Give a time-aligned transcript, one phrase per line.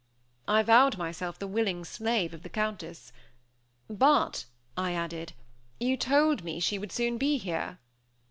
[0.47, 3.13] I vowed myself the willing slave of the Countess.
[3.87, 5.33] "But," I added,
[5.79, 7.77] "you told me she would soon be here."